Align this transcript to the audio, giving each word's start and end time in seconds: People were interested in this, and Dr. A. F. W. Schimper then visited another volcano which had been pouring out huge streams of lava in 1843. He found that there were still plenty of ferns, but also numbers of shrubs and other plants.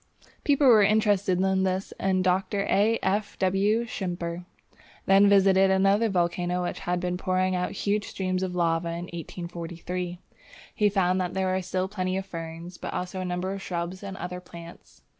People 0.43 0.65
were 0.65 0.81
interested 0.81 1.39
in 1.39 1.61
this, 1.63 1.93
and 1.99 2.23
Dr. 2.23 2.63
A. 2.63 2.97
F. 3.03 3.37
W. 3.37 3.85
Schimper 3.85 4.45
then 5.05 5.29
visited 5.29 5.69
another 5.69 6.09
volcano 6.09 6.63
which 6.63 6.79
had 6.79 6.99
been 6.99 7.17
pouring 7.17 7.55
out 7.55 7.73
huge 7.73 8.07
streams 8.07 8.41
of 8.41 8.55
lava 8.55 8.87
in 8.89 9.05
1843. 9.13 10.17
He 10.73 10.89
found 10.89 11.21
that 11.21 11.35
there 11.35 11.53
were 11.53 11.61
still 11.61 11.87
plenty 11.87 12.17
of 12.17 12.25
ferns, 12.25 12.79
but 12.79 12.93
also 12.95 13.21
numbers 13.21 13.57
of 13.57 13.61
shrubs 13.61 14.01
and 14.01 14.17
other 14.17 14.39
plants. 14.39 15.03